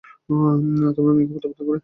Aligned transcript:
তোমার 0.95 1.13
মেয়েকে 1.15 1.33
প্রত্যাখ্যান 1.33 1.65
করে? 1.67 1.79